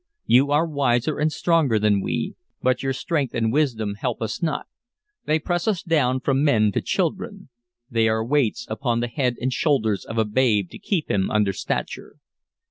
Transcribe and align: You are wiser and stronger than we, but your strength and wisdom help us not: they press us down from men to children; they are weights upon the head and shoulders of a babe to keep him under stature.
You 0.25 0.49
are 0.49 0.65
wiser 0.65 1.19
and 1.19 1.31
stronger 1.31 1.77
than 1.77 2.01
we, 2.01 2.33
but 2.59 2.81
your 2.81 2.91
strength 2.91 3.35
and 3.35 3.53
wisdom 3.53 3.93
help 3.99 4.19
us 4.19 4.41
not: 4.41 4.65
they 5.25 5.37
press 5.37 5.67
us 5.67 5.83
down 5.83 6.21
from 6.21 6.43
men 6.43 6.71
to 6.71 6.81
children; 6.81 7.49
they 7.87 8.07
are 8.07 8.25
weights 8.25 8.65
upon 8.67 9.01
the 9.01 9.07
head 9.07 9.35
and 9.39 9.53
shoulders 9.53 10.03
of 10.03 10.17
a 10.17 10.25
babe 10.25 10.71
to 10.71 10.79
keep 10.79 11.11
him 11.11 11.29
under 11.29 11.53
stature. 11.53 12.15